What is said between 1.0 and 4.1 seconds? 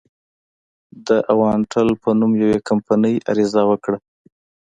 د اوانټل په نوم یوې کمپنۍ عریضه وکړه.